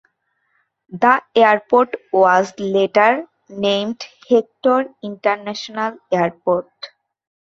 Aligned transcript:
The 0.89 1.21
airport 1.35 1.93
was 2.11 2.55
later 2.57 3.27
named 3.49 4.03
Hector 4.27 4.85
International 5.03 5.95
Airport. 6.11 6.71